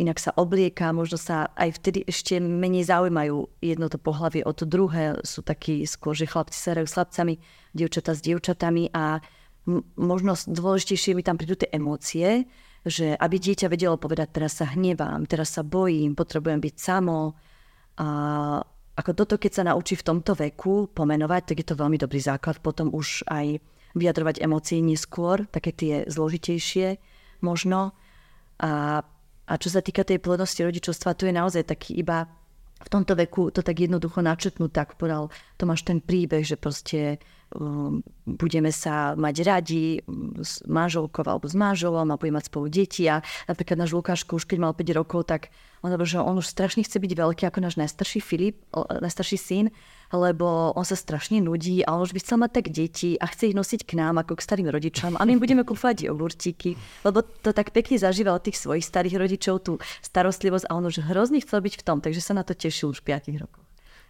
[0.00, 4.64] inak sa oblieka, možno sa aj vtedy ešte menej zaujímajú jedno to pohlavie o to
[4.64, 7.34] druhé, sú takí skôr, že chlapci sa hrajú s chlapcami,
[7.76, 9.20] dievčata s dievčatami a
[10.00, 12.48] možno dôležitejšie mi tam prídu tie emócie,
[12.88, 17.36] že aby dieťa vedelo povedať, teraz sa hnevám, teraz sa bojím, potrebujem byť samo.
[18.00, 18.08] A
[18.98, 22.58] ako toto, keď sa naučí v tomto veku pomenovať, tak je to veľmi dobrý základ
[22.58, 23.62] potom už aj
[23.94, 26.98] vyjadrovať emócie neskôr, také tie zložitejšie
[27.44, 27.94] možno.
[28.58, 29.00] A,
[29.46, 32.26] a čo sa týka tej plodnosti rodičovstva, to je naozaj taký iba
[32.78, 37.18] v tomto veku to tak jednoducho načetnúť, tak podal Tomáš ten príbeh, že proste
[38.28, 43.08] budeme sa mať radi um, s manželkou alebo s manželom a budeme mať spolu deti
[43.08, 45.48] a napríklad náš Lukáško už keď mal 5 rokov, tak
[45.80, 49.66] on hovoril, že on už strašne chce byť veľký ako náš najstarší Filip, najstarší syn
[50.12, 53.52] lebo on sa strašne nudí a on už by chcel mať tak deti a chce
[53.52, 57.20] ich nosiť k nám ako k starým rodičom a my im budeme kúfať jogurtíky, lebo
[57.20, 61.60] to tak pekne zažíval tých svojich starých rodičov, tú starostlivosť a on už hrozne chcel
[61.60, 63.67] byť v tom, takže sa na to tešil už v 5 rokoch.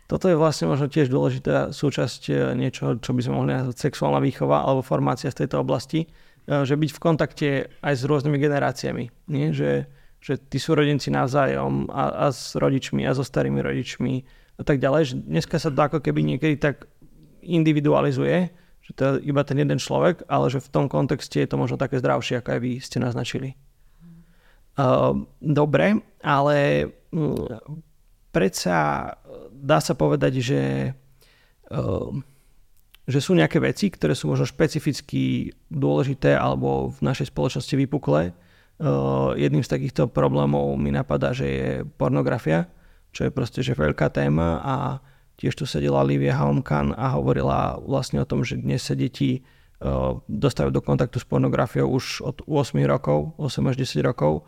[0.09, 4.25] Toto je vlastne možno tiež dôležitá súčasť e, niečo, čo by sme mohli nazvať sexuálna
[4.25, 7.49] výchova alebo formácia v tejto oblasti, e, že byť v kontakte
[7.85, 9.05] aj s rôznymi generáciami.
[9.29, 9.53] Nie?
[9.53, 9.85] Že,
[10.25, 14.25] že tí súrodenci navzájom a, a s rodičmi a so starými rodičmi
[14.57, 16.89] a tak ďalej, že dneska sa to ako keby niekedy tak
[17.45, 18.49] individualizuje,
[18.81, 21.77] že to je iba ten jeden človek, ale že v tom kontexte je to možno
[21.77, 23.61] také zdravšie, ako aj vy ste naznačili.
[24.79, 26.57] Uh, dobre, ale
[27.13, 27.61] uh,
[28.31, 29.13] predsa
[29.53, 30.63] dá sa povedať, že,
[31.73, 32.11] uh,
[33.09, 38.33] že sú nejaké veci, ktoré sú možno špecificky dôležité alebo v našej spoločnosti vypuklé.
[38.79, 42.71] Uh, jedným z takýchto problémov mi napadá, že je pornografia
[43.13, 44.77] čo je proste že veľká téma a
[45.39, 49.47] tiež tu sedela Livia Haumkan a hovorila vlastne o tom, že dnes sa deti
[50.27, 54.43] dostávajú do kontaktu s pornografiou už od 8 rokov, 8 až 10 rokov.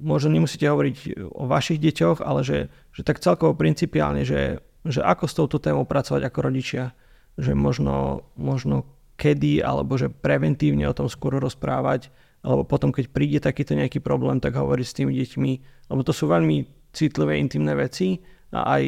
[0.00, 2.58] Možno nemusíte hovoriť o vašich deťoch, ale že,
[2.96, 6.96] že tak celkovo principiálne, že, že ako s touto témou pracovať ako rodičia.
[7.40, 8.84] že možno, možno
[9.16, 12.08] kedy, alebo že preventívne o tom skôr rozprávať,
[12.40, 15.52] alebo potom, keď príde takýto nejaký problém, tak hovoriť s tými deťmi,
[15.92, 16.64] lebo to sú veľmi
[16.96, 18.82] citlivé, intimné veci a aj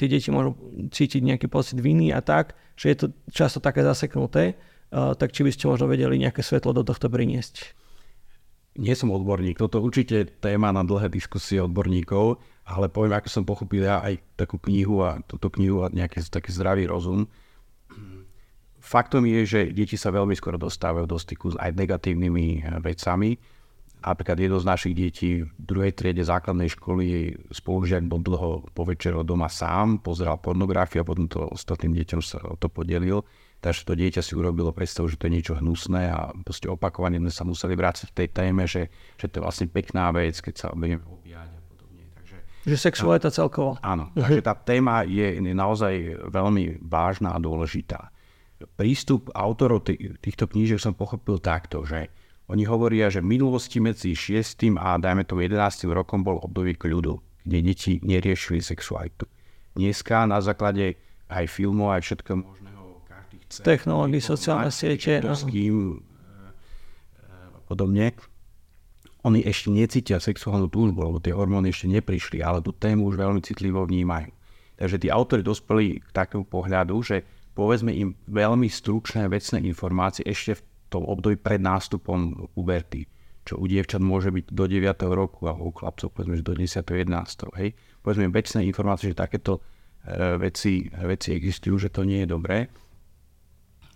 [0.00, 0.56] tie deti môžu
[0.88, 5.44] cítiť nejaký pocit viny a tak, že je to často také zaseknuté, uh, tak či
[5.44, 7.76] by ste možno vedeli nejaké svetlo do tohto priniesť?
[8.78, 13.82] Nie som odborník, toto určite téma na dlhé diskusie odborníkov, ale poviem, ako som pochopil
[13.82, 17.26] ja aj takú knihu a túto knihu a nejaký taký zdravý rozum.
[18.80, 23.36] Faktom je, že deti sa veľmi skoro dostávajú do styku s aj negatívnymi eh, vecami.
[24.00, 29.20] Napríklad jedno z našich detí v druhej triede základnej školy spolužiak bol dlho po večero
[29.20, 33.20] doma sám, pozeral pornografiu a potom to ostatným deťom sa o to podelil.
[33.60, 37.28] Takže to dieťa si urobilo predstavu, že to je niečo hnusné a proste opakovane sme
[37.28, 38.88] sa museli vrátiť v tej téme, že,
[39.20, 42.08] že to je vlastne pekná vec, keď sa budeme objať a podobne.
[42.16, 43.76] Takže, že sexualita celkovo.
[43.84, 48.08] Áno, takže tá téma je naozaj veľmi vážna a dôležitá.
[48.80, 49.84] Prístup autorov
[50.24, 52.08] týchto knížek som pochopil takto, že
[52.48, 54.74] oni hovoria, že v minulosti medzi 6.
[54.80, 55.86] a dajme to 11.
[55.92, 59.28] rokom bol obdobie kľudu, kde deti neriešili sexualitu.
[59.76, 60.98] Dneska na základe
[61.30, 62.69] aj filmov, aj všetko chce...
[63.50, 65.18] Technológií, sociálne siete.
[65.18, 65.98] S kým,
[67.26, 68.14] a podobne.
[69.26, 73.42] Oni ešte necítia sexuálnu túžbu, lebo tie hormóny ešte neprišli, ale tú tému už veľmi
[73.44, 74.32] citlivo vnímajú.
[74.80, 77.20] Takže tí autori dospeli k takému pohľadu, že
[77.52, 83.04] povedzme im veľmi stručné vecné informácie ešte v tom období pred nástupom puberty,
[83.44, 84.88] čo u dievčat môže byť do 9.
[85.12, 86.80] roku a u chlapcov povedzme, že do 10.
[86.80, 87.60] 11.
[87.60, 87.76] Hej.
[88.00, 92.72] Povedzme vecné informácie, že takéto e, veci, veci existujú, že to nie je dobré.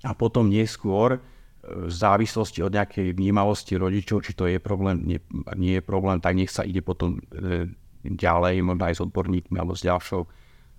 [0.04, 1.20] A potom neskôr e,
[1.64, 5.18] v závislosti od nejakej vnímavosti rodičov, či to je problém, nie,
[5.56, 7.72] nie je problém, tak nech sa ide potom e,
[8.04, 10.22] ďalej, možno aj s odborníkmi alebo s ďalšou,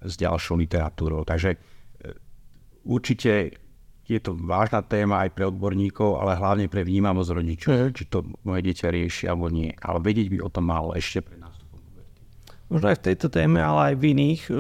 [0.06, 1.26] s ďalšou literatúrou.
[1.26, 1.58] Takže
[2.86, 3.58] určite
[4.06, 7.94] je to vážna téma aj pre odborníkov, ale hlavne pre vnímavosť rodičov, mm.
[7.98, 9.74] či to moje dieťa rieši alebo nie.
[9.82, 11.55] Ale vedieť by o tom malo ešte pre puberty.
[12.66, 14.42] Možno aj v tejto téme, ale aj v iných.
[14.50, 14.52] E,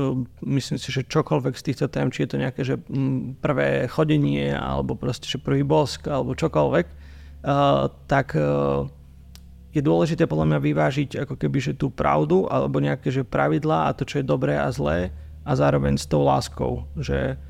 [0.46, 2.78] myslím si, že čokoľvek z týchto tém, či je to nejaké že
[3.41, 8.86] prvé chodenie, alebo proste že prvý bosk, alebo čokoľvek, uh, tak uh,
[9.74, 13.96] je dôležité podľa mňa vyvážiť ako keby že tú pravdu, alebo nejaké že pravidlá a
[13.98, 15.10] to, čo je dobré a zlé
[15.41, 16.86] a zároveň s tou láskou.
[16.96, 17.41] Že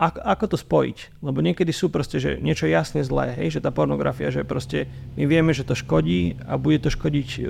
[0.00, 1.20] ako, to spojiť.
[1.20, 4.88] Lebo niekedy sú proste, že niečo jasne zlé, hej, že tá pornografia, že proste
[5.20, 7.42] my vieme, že to škodí a bude to škodiť e,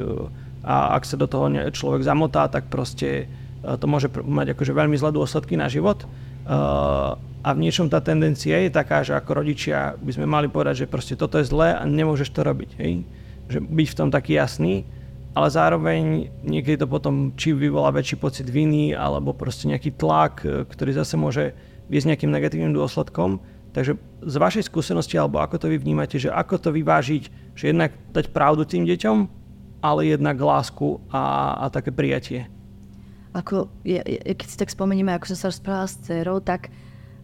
[0.61, 3.25] a ak sa do toho človek zamotá, tak proste
[3.65, 6.05] e, to môže mať akože veľmi zlé dôsledky na život.
[6.05, 6.07] E,
[7.41, 10.93] a v niečom tá tendencia je taká, že ako rodičia by sme mali povedať, že
[10.93, 12.71] proste toto je zlé a nemôžeš to robiť.
[12.77, 13.09] Hej?
[13.49, 14.85] Že byť v tom taký jasný,
[15.33, 20.93] ale zároveň niekedy to potom či vyvolá väčší pocit viny alebo proste nejaký tlak, ktorý
[20.93, 21.57] zase môže
[21.89, 23.41] viesť nejakým negatívnym dôsledkom.
[23.71, 23.97] Takže
[24.27, 28.35] z vašej skúsenosti, alebo ako to vy vnímate, že ako to vyvážiť, že jednak dať
[28.35, 29.40] pravdu tým deťom,
[29.81, 32.47] ale jednak lásku a, a také prijatie?
[33.37, 36.73] Ako, keď si tak spomenieme, ako som sa rozprávala s dcerou, tak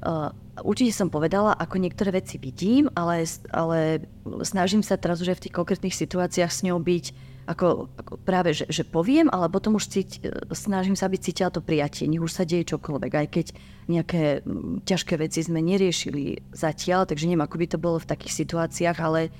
[0.07, 0.31] uh,
[0.63, 4.07] určite som povedala, ako niektoré veci vidím, ale, ale
[4.47, 8.51] snažím sa teraz už aj v tých konkrétnych situáciách s ňou byť ako, ako práve,
[8.51, 12.19] že, že poviem, ale potom už cíť, e, snažím sa, aby cítila to prijatie, nech
[12.19, 13.47] už sa deje čokoľvek, aj keď
[13.87, 14.43] nejaké
[14.83, 19.31] ťažké veci sme neriešili zatiaľ, takže neviem, ako by to bolo v takých situáciách, ale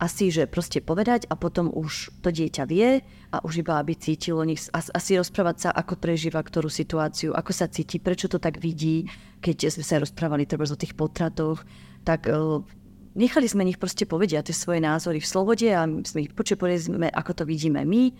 [0.00, 4.40] asi, že proste povedať a potom už to dieťa vie a už iba aby cítilo,
[4.48, 9.04] nech, asi rozprávať sa, ako prežíva ktorú situáciu, ako sa cíti, prečo to tak vidí,
[9.44, 11.60] keď sme sa rozprávali treba o tých potratoch,
[12.00, 12.64] tak e,
[13.12, 17.12] nechali sme nich proste povedia tie svoje názory v slobode a sme ich počuli, sme,
[17.12, 18.16] ako to vidíme my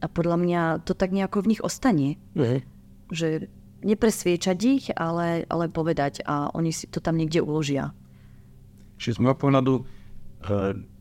[0.00, 2.16] a podľa mňa to tak nejako v nich ostane.
[2.32, 2.64] Mm.
[3.12, 3.52] Že
[3.84, 7.94] nepresviečať ich, ale, ale povedať a oni si to tam niekde uložia.
[8.98, 9.74] Čiže z môjho pohľadu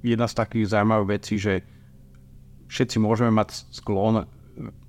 [0.02, 1.62] jedna z takých zaujímavých vecí, že
[2.68, 4.28] všetci môžeme mať sklon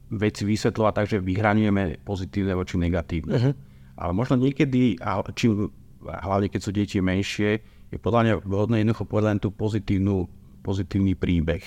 [0.08, 3.34] veci vysvetľovať tak, že vyhraňujeme pozitívne voči negatívne.
[3.36, 3.52] Uh-huh.
[3.98, 5.68] Ale možno niekedy, a čím,
[6.00, 10.28] hlavne keď sú deti menšie, je podľa mňa vhodné jednoducho povedať len tú pozitívnu,
[10.64, 11.64] pozitívny príbeh.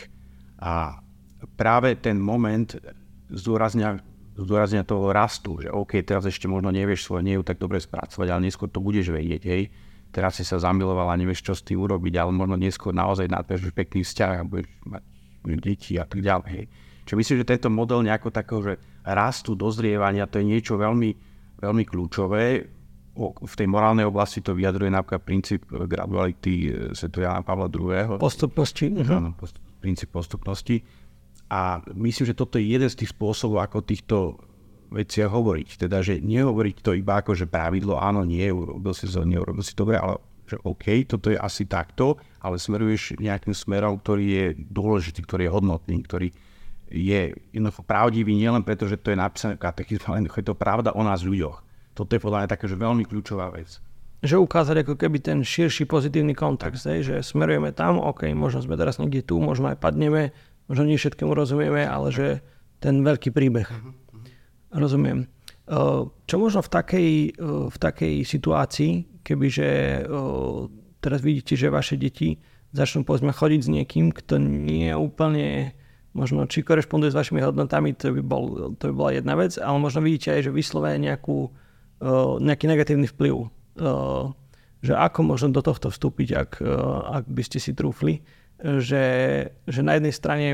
[0.61, 1.01] A
[1.57, 2.77] práve ten moment
[3.29, 4.01] zdôrazňa,
[4.37, 8.45] zdôrazňa toho rastu, že OK, teraz ešte možno nevieš svoje neju tak dobre spracovať, ale
[8.49, 9.63] neskôr to budeš vedieť, hej.
[10.11, 13.71] Teraz si sa zamiloval a nevieš, čo s tým urobiť, ale možno neskôr naozaj nadviažeš
[13.71, 15.03] pekný vzťah a budeš mať
[15.63, 16.49] deti a tak ďalej.
[16.51, 16.65] Hej.
[17.07, 18.73] Čiže myslím, že tento model nejako takého, že
[19.07, 21.09] rastu, dozrievania, to je niečo veľmi,
[21.63, 22.67] veľmi kľúčové
[23.19, 27.11] v tej morálnej oblasti to vyjadruje napríklad princíp graduality e, Sv.
[27.11, 28.15] Jana Pavla II.
[28.15, 28.87] Postupnosti.
[28.87, 29.19] Uh-huh.
[29.19, 30.79] Áno, post, princíp postupnosti.
[31.51, 34.39] A myslím, že toto je jeden z tých spôsobov, ako týchto
[34.91, 35.87] veciach hovoriť.
[35.87, 39.71] Teda, že nehovoriť to iba ako, že pravidlo, áno, nie, urobil si to, neurobil si
[39.73, 40.19] dobre, ale
[40.51, 45.51] že OK, toto je asi takto, ale smeruješ nejakým smerom, ktorý je dôležitý, ktorý je
[45.55, 46.27] hodnotný, ktorý
[46.91, 50.91] je jednoducho pravdivý nielen preto, že to je napísané v katechizme, ale je to pravda
[50.91, 51.63] o nás ľuďoch.
[51.95, 53.79] Toto je podľa mňa taká, že veľmi kľúčová vec.
[54.21, 58.75] Že ukázať ako keby ten širší pozitívny kontext, hej, že smerujeme tam, OK, možno sme
[58.75, 60.35] teraz niekde tu, možno aj padneme,
[60.67, 62.27] možno nie všetkému rozumieme, ale že
[62.83, 63.71] ten veľký príbeh.
[64.71, 65.27] Rozumiem.
[66.25, 67.09] Čo možno v takej,
[67.69, 69.69] v takej situácii, kebyže
[70.99, 72.39] teraz vidíte, že vaše deti
[72.71, 75.75] začnú povedzme chodiť s niekým, kto nie je úplne
[76.11, 79.79] možno či korešponduje s vašimi hodnotami, to by, bol, to by bola jedna vec, ale
[79.79, 81.47] možno vidíte aj, že vyslovene nejakú,
[82.43, 83.47] nejaký negatívny vplyv.
[84.81, 86.51] Že ako možno do tohto vstúpiť, ak,
[87.15, 88.19] ak by ste si trúfli,
[88.59, 89.05] že,
[89.63, 90.47] že na jednej strane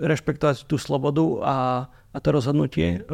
[0.00, 1.56] rešpektovať tú slobodu a,
[2.10, 3.04] a to rozhodnutie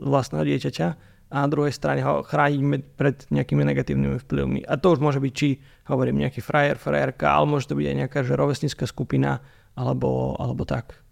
[0.00, 0.88] vlastného dieťaťa
[1.26, 2.62] a na druhej strane ho chrániť
[2.94, 4.60] pred nejakými negatívnymi vplyvmi.
[4.62, 5.58] A to už môže byť, či
[5.90, 9.42] hovorím nejaký frajer, frajerka, ale môže to byť aj nejaká že skupina,
[9.74, 11.02] alebo, alebo tak.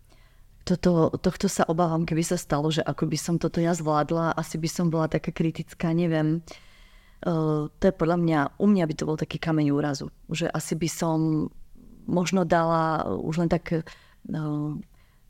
[0.65, 4.57] Toto, tohto sa obávam, keby sa stalo, že ako by som toto ja zvládla, asi
[4.57, 6.41] by som bola taká kritická, neviem.
[7.21, 10.09] Uh, to je podľa mňa, u mňa by to bol taký kameň úrazu.
[10.33, 11.17] Že asi by som
[12.09, 13.83] možno dala už len tak uh,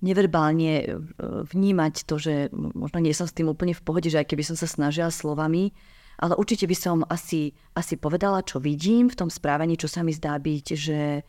[0.03, 4.43] neverbálne vnímať to, že možno nie som s tým úplne v pohode, že aj keby
[4.43, 5.71] som sa snažila slovami,
[6.19, 10.15] ale určite by som asi, asi povedala, čo vidím v tom správaní, čo sa mi
[10.15, 11.27] zdá byť, že,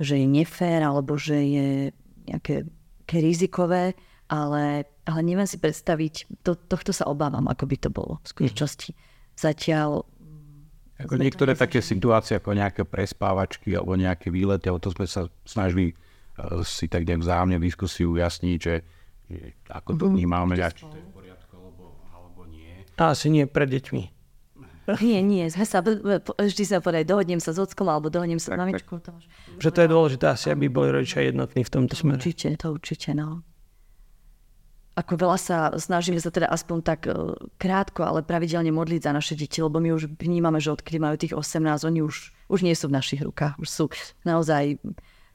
[0.00, 1.68] že je nefér alebo že je
[2.28, 3.92] nejaké, nejaké rizikové,
[4.28, 8.90] ale, ale neviem si predstaviť, to, tohto sa obávam, ako by to bolo v skutočnosti.
[9.36, 10.04] Zatiaľ
[10.98, 15.94] ako niektoré také situácie, ako nejaké prespávačky alebo nejaké výlety, alebo to sme sa snažili
[16.62, 18.74] si tak nejak vzájomne v diskusii ujasniť, že,
[19.26, 20.12] že ako to mhm.
[20.14, 20.74] vnímame, mm-hmm.
[20.74, 22.72] či to je v poriadku alebo, alebo nie.
[22.94, 24.18] Asi nie pre deťmi.
[25.04, 28.96] Nie, nie, sa, vždy sa povedať, dohodnem sa s ockom alebo dohodnem sa s mamičkou.
[29.04, 29.12] To
[29.60, 32.16] že to je dôležité asi, aby boli rodičia jednotní v tomto smere.
[32.16, 33.44] Určite, to určite, no.
[34.96, 37.14] Ako veľa sa snažíme sa teda aspoň tak e,
[37.60, 41.36] krátko, ale pravidelne modliť za naše deti, lebo my už vnímame, že odkedy majú tých
[41.36, 43.60] 18, oni už, už nie sú v našich rukách.
[43.62, 43.84] Už sú
[44.26, 44.82] naozaj,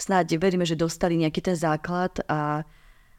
[0.04, 2.68] snáď veríme, že dostali nejaký ten základ a,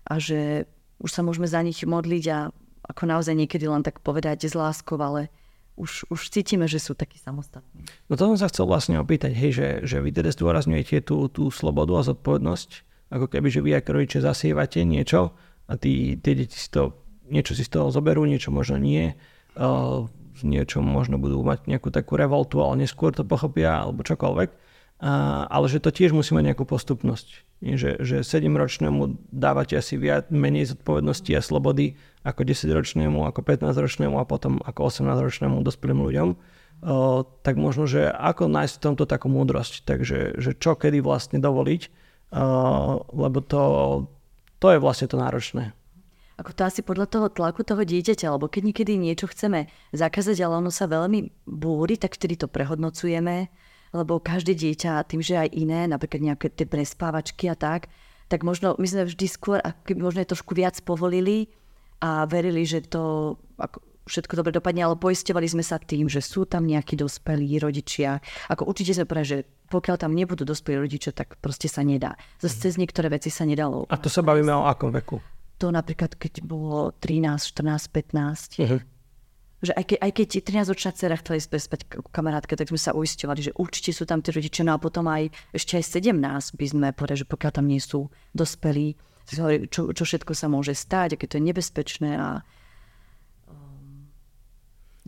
[0.05, 0.69] a že
[1.01, 2.39] už sa môžeme za nich modliť a
[2.85, 5.33] ako naozaj niekedy len tak povedať s láskou, ale
[5.75, 7.83] už, už cítime, že sú takí samostatní.
[8.07, 11.51] No to som sa chcel vlastne opýtať, hej, že, že vy teda zdôrazňujete tú, tú
[11.51, 12.71] slobodu a zodpovednosť,
[13.11, 15.35] ako keby, že vy ako rodiče zasievate niečo
[15.67, 16.95] a tí, tie deti si to,
[17.27, 19.19] niečo si z toho zoberú, niečo možno nie,
[19.59, 20.07] uh,
[20.45, 24.64] niečo možno budú mať nejakú takú revoltu, ale neskôr to pochopia, alebo čokoľvek.
[25.05, 27.45] Ale že to tiež musí mať nejakú postupnosť.
[27.61, 34.25] Že, že 7-ročnému dávate asi viac, menej zodpovednosti a slobody ako 10-ročnému, ako 15-ročnému a
[34.25, 39.85] potom ako 18-ročnému dospelým ľuďom, uh, tak možno, že ako nájsť v tomto takú múdrosť,
[39.85, 41.83] takže že čo kedy vlastne dovoliť,
[42.33, 43.63] uh, lebo to,
[44.57, 45.77] to je vlastne to náročné.
[46.41, 50.65] Ako to asi podľa toho tlaku toho dieťaťa, alebo keď niekedy niečo chceme zakázať, ale
[50.65, 53.53] ono sa veľmi búri, tak vtedy to prehodnocujeme,
[53.95, 57.87] lebo každé dieťa, tým, že aj iné, napríklad nejaké tie prespávačky a tak,
[58.27, 61.47] tak možno my sme vždy skôr, ako možno je trošku viac povolili,
[62.05, 66.45] a verili, že to ako, všetko dobre dopadne, ale poistovali sme sa tým, že sú
[66.45, 68.21] tam nejakí dospelí rodičia.
[68.53, 69.39] Ako určite sme povedali, že
[69.73, 72.13] pokiaľ tam nebudú dospelí rodičia, tak proste sa nedá.
[72.45, 73.89] Zase cez niektoré veci sa nedalo.
[73.89, 75.17] A to sa bavíme o akom veku?
[75.63, 78.61] To napríklad, keď bolo 13, 14, 15.
[78.61, 78.81] Uh-huh.
[79.65, 81.81] Že aj, ke, aj keď 13-ročná dcera chcela ísť spať
[82.13, 84.63] kamarátke, tak sme sa uisťovali, že určite sú tam tí rodičia.
[84.69, 88.13] No a potom aj ešte aj 17 by sme povedali, že pokiaľ tam nie sú
[88.37, 89.01] dospelí,
[89.73, 92.45] čo, čo všetko sa môže stať, aké to je nebezpečné a
[93.49, 94.05] um,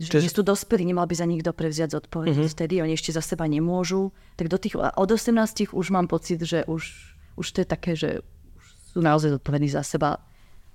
[0.01, 2.41] že nie sú dospelí, nemal by za nikto prevziať zodpovednosť.
[2.41, 2.57] Mm-hmm.
[2.57, 4.09] Vtedy oni ešte za seba nemôžu.
[4.33, 8.25] Tak do tých, od 18 už mám pocit, že už, už to je také, že
[8.57, 8.63] už
[8.97, 10.17] sú naozaj zodpovední za seba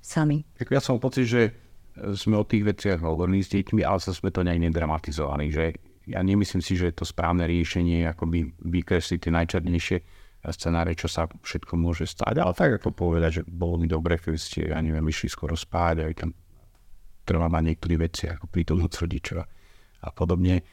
[0.03, 0.47] sami.
[0.59, 1.62] Ja som pocit, že
[1.97, 5.53] sme o tých veciach hovorili s deťmi, ale sa sme to nejak nedramatizovali.
[5.53, 5.65] Že
[6.09, 9.99] ja nemyslím si, že je to správne riešenie, akoby vykresliť tie najčernejšie
[10.43, 14.35] scenáre, čo sa všetko môže stať, ale tak ako povedať, že bolo mi dobre, keď
[14.35, 16.35] ste, ja neviem, išli skoro spáť, aj tam
[17.23, 19.39] trvá na niektoré veci, ako prítomnosť rodičov
[20.03, 20.67] a podobne.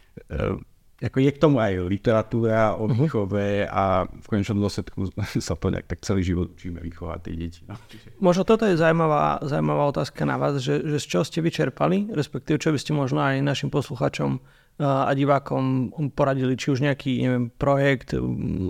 [0.99, 2.93] Ako je k tomu aj literatúra o mhm.
[2.99, 5.07] výchove a v konečnom dôsledku
[5.39, 7.61] sa to nejak tak celý život učíme vychovať tie deti.
[7.63, 7.79] No.
[8.19, 12.59] Možno toto je zaujímavá, zaujímavá otázka na vás, že, že z čoho ste vyčerpali, respektíve
[12.59, 14.43] čo by ste možno aj našim posluchačom
[14.79, 18.15] a divákom poradili či už nejaký neviem, projekt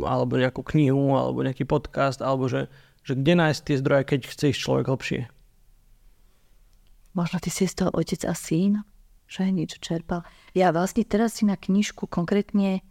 [0.02, 2.66] alebo nejakú knihu alebo nejaký podcast alebo že,
[3.06, 5.22] že kde nájsť tie zdroje, keď chce ísť človek hlbšie?
[7.14, 8.82] Možno ty si z toho otec a syn,
[9.30, 10.26] že niečo čerpal.
[10.58, 12.82] Ja vlastne teraz si na knižku konkrétne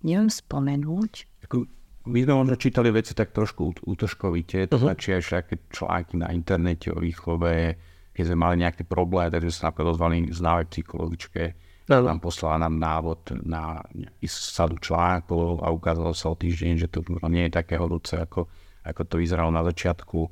[0.00, 1.44] neviem spomenúť.
[1.44, 1.68] Ako,
[2.08, 4.92] my sme možno čítali veci tak trošku útožkovite, to uh-huh.
[4.92, 7.76] značí aj všetky články na internete o výchove,
[8.16, 11.42] keď sme mali nejaké problémy, takže sa napríklad ozvali známe psychologičke,
[11.88, 12.04] no.
[12.04, 17.00] nám poslala nám návod na nejaký sadu článkov a ukázalo sa o týždeň, že to
[17.28, 18.48] nie je také horúce, ako,
[18.84, 20.28] ako to vyzeralo na začiatku.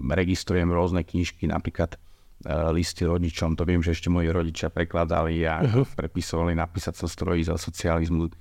[0.00, 2.00] Registrujem rôzne knižky, napríklad
[2.48, 5.84] listy rodičom, to viem, že ešte moji rodičia prekladali a uh-huh.
[5.92, 8.32] prepisovali napísať sa strojí za socializmu,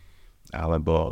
[0.56, 1.12] alebo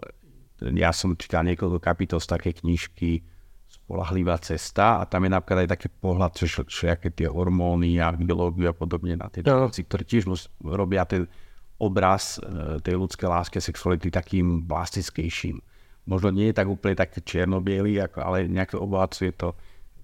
[0.64, 3.22] ja som čítal niekoľko kapitol z také knižky
[3.68, 8.16] Spolahlivá cesta a tam je napríklad aj taký pohľad, čo, čo aké tie hormóny a
[8.16, 9.68] biológiu a podobne na tie no.
[9.68, 10.28] veci, ktoré tiež
[10.64, 11.28] robia ten
[11.76, 15.60] obraz e, tej ľudskej lásky a sexuality takým plastickejším.
[16.08, 17.60] Možno nie je tak úplne tak čierno
[18.24, 19.52] ale nejak obohacuje to,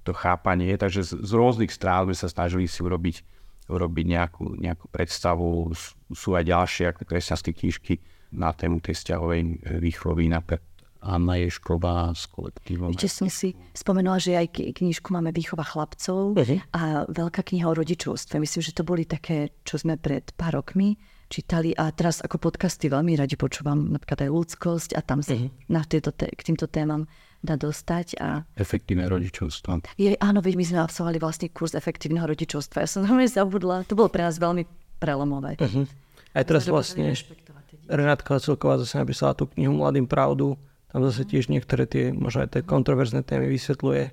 [0.04, 0.76] to chápanie.
[0.76, 3.24] Takže z, z rôznych strán sme sa snažili si urobiť,
[3.72, 5.72] urobiť nejakú, nejakú predstavu.
[6.12, 9.42] Sú aj ďalšie ako kresťanské knižky, na tému tej vzťahovej
[9.78, 10.66] výchovy napríklad
[11.04, 12.96] Anna Ješková s kolektívom.
[12.96, 16.60] Ešte som si spomenula, že aj knižku máme Výchova chlapcov uh-huh.
[16.72, 18.40] a veľká kniha o rodičovstve.
[18.40, 20.96] Myslím, že to boli také, čo sme pred pár rokmi
[21.28, 25.52] čítali a teraz ako podcasty veľmi radi počúvam napríklad aj ľudskosť a tam sa uh-huh.
[25.68, 27.04] na tieto, k týmto témam
[27.44, 28.18] dá dostať.
[28.24, 28.48] A...
[28.56, 29.84] Efektívne rodičovstvo.
[30.00, 32.88] Je, áno, veď my sme absolvovali vlastný kurz efektívneho rodičovstva.
[32.88, 33.84] Ja som veľmi zabudla.
[33.92, 34.64] To bolo pre nás veľmi
[34.98, 35.60] prelomové.
[35.60, 35.84] Uh-huh.
[36.34, 37.12] Aj teraz vlastne
[37.84, 40.56] Renátka Celková zase napísala tú knihu Mladým pravdu.
[40.88, 44.04] Tam zase tiež niektoré tie, možno aj tie kontroverzné témy vysvetľuje.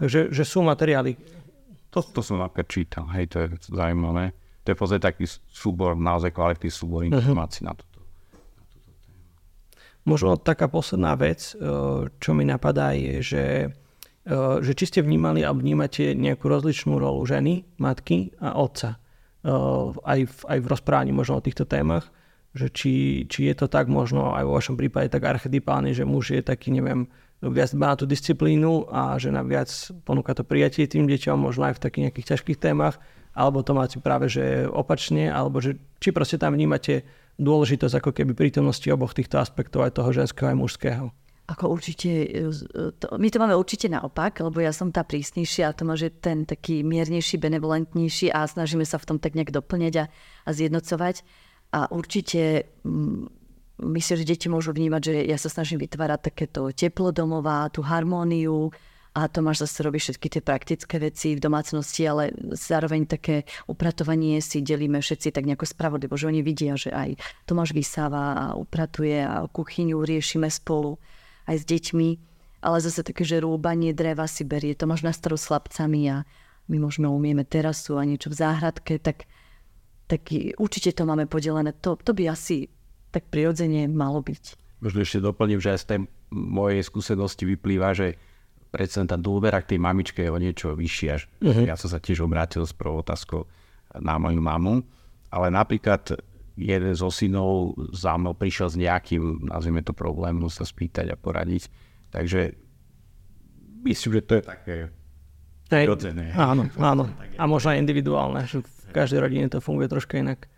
[0.00, 1.20] Takže že sú materiály.
[1.92, 4.32] To, to som napríklad čítal, hej, to je zaujímavé.
[4.62, 7.18] To je v taký súbor, naozaj kvalitný súbor mhm.
[7.18, 7.74] informácií uh-huh.
[7.74, 7.89] na toto.
[10.08, 11.58] Možno taká posledná vec, eh,
[12.08, 17.24] čo mi napadá, je, že, eh, že či ste vnímali alebo vnímate nejakú rozličnú rolu
[17.28, 18.96] ženy, matky a otca.
[18.96, 19.50] Eh,
[20.04, 22.08] aj v, aj v rozprávaní možno o týchto témach
[22.50, 22.94] že či,
[23.30, 26.74] či je to tak možno aj vo vašom prípade tak archetypálne, že muž je taký,
[26.74, 27.06] neviem,
[27.40, 29.70] viac má tú disciplínu a žena viac
[30.02, 32.98] ponúka to prijatie tým deťom, možno aj v takých nejakých ťažkých témach,
[33.32, 37.06] alebo to máte práve, že opačne, alebo že či proste tam vnímate
[37.40, 41.04] dôležitosť ako keby prítomnosti oboch týchto aspektov, aj toho ženského aj mužského.
[41.50, 42.30] Ako určite,
[43.02, 46.46] to, my to máme určite naopak, lebo ja som tá prísnejšia a to môže ten
[46.46, 50.04] taký miernejší, benevolentnejší a snažíme sa v tom tak nejak doplňať a,
[50.46, 51.26] a zjednocovať.
[51.74, 53.26] A určite mm,
[53.82, 58.70] myslím, že deti môžu vnímať, že ja sa snažím vytvárať takéto teplo domová, tú harmóniu
[59.20, 64.64] a Tomáš zase robí všetky tie praktické veci v domácnosti, ale zároveň také upratovanie si
[64.64, 69.44] delíme všetci tak nejako spravodlivo, že oni vidia, že aj Tomáš vysáva a upratuje a
[69.44, 70.96] kuchyňu riešime spolu
[71.44, 72.08] aj s deťmi,
[72.64, 76.24] ale zase také, že rúbanie dreva si berie Tomáš na starú s chlapcami a
[76.72, 79.28] my možno umieme terasu a niečo v záhradke, tak
[80.10, 80.26] tak
[80.58, 81.70] určite to máme podelené.
[81.86, 82.66] To, to by asi
[83.14, 84.58] tak prirodzene malo byť.
[84.82, 85.98] Možno ešte doplním, že aj z tej
[86.34, 88.18] mojej skúsenosti vyplýva, že
[88.70, 91.14] predsa tá dôvera k tej mamičke je o niečo vyššia.
[91.42, 91.64] Uh-huh.
[91.66, 93.44] Ja som sa tiež obrátil s prvou otázkou
[93.98, 94.86] na moju mamu,
[95.34, 96.22] ale napríklad
[96.54, 101.66] jeden zo synov za mnou prišiel s nejakým, nazvime to problém, sa spýtať a poradiť.
[102.14, 102.54] Takže
[103.86, 104.76] myslím, že to je také
[105.70, 105.86] Hej,
[106.34, 107.06] áno, áno.
[107.38, 110.50] A možno aj individuálne, že v každej rodine to funguje troška inak.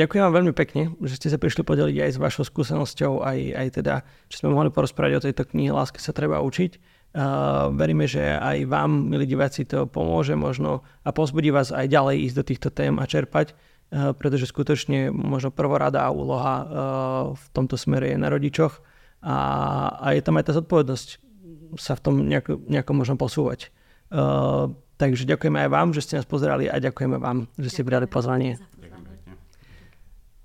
[0.00, 3.68] Ďakujem vám veľmi pekne, že ste sa prišli podeliť aj s vašou skúsenosťou, aj, aj
[3.82, 3.94] teda,
[4.32, 6.99] že sme mohli porozprávať o tejto knihe Láske sa treba učiť.
[7.74, 12.36] Veríme, že aj vám, milí diváci, to pomôže možno a pozbudí vás aj ďalej ísť
[12.38, 13.58] do týchto tém a čerpať,
[13.90, 16.66] pretože skutočne možno prvoradá úloha uh,
[17.34, 18.78] v tomto smere je na rodičoch
[19.26, 19.36] a,
[19.98, 21.08] a je tam aj tá zodpovednosť
[21.74, 23.74] sa v tom nejako, nejako možno posúvať.
[25.00, 28.58] Takže ďakujeme aj vám, že ste nás pozerali a ďakujeme vám, že ste prijali pozvanie.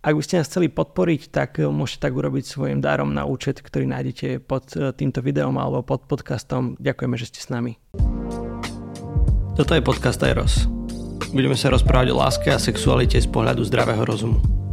[0.06, 3.58] Ak by ste nás chceli podporiť, tak eh, môžete tak urobiť svojim dárom na účet,
[3.58, 6.78] ktorý nájdete pod eh, týmto videom alebo pod podcastom.
[6.78, 7.82] Ďakujeme, že ste s nami.
[9.58, 10.70] Toto je podcast Eros.
[11.34, 14.65] Budeme sa rozprávať o láske a sexualite z pohľadu zdravého rozumu.